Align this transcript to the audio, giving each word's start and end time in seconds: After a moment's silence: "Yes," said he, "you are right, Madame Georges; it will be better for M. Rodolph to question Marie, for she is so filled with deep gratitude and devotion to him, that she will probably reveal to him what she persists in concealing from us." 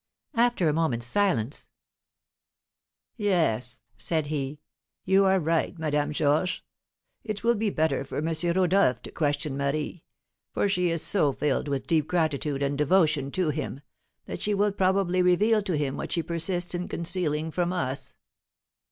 After 0.33 0.67
a 0.67 0.73
moment's 0.73 1.05
silence: 1.05 1.67
"Yes," 3.17 3.81
said 3.97 4.25
he, 4.25 4.59
"you 5.05 5.25
are 5.25 5.39
right, 5.39 5.77
Madame 5.77 6.11
Georges; 6.11 6.63
it 7.23 7.43
will 7.43 7.53
be 7.53 7.69
better 7.69 8.03
for 8.03 8.17
M. 8.17 8.27
Rodolph 8.55 9.03
to 9.03 9.11
question 9.11 9.55
Marie, 9.55 10.03
for 10.53 10.67
she 10.67 10.89
is 10.89 11.03
so 11.03 11.31
filled 11.31 11.67
with 11.67 11.85
deep 11.85 12.07
gratitude 12.07 12.63
and 12.63 12.79
devotion 12.79 13.29
to 13.33 13.49
him, 13.51 13.81
that 14.25 14.41
she 14.41 14.55
will 14.55 14.71
probably 14.71 15.21
reveal 15.21 15.61
to 15.61 15.77
him 15.77 15.97
what 15.97 16.11
she 16.13 16.23
persists 16.23 16.73
in 16.73 16.87
concealing 16.87 17.51
from 17.51 17.71
us." 17.71 18.15